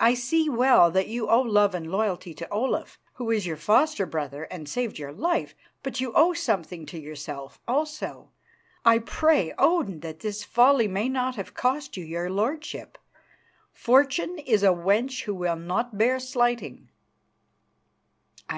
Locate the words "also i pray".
7.68-9.52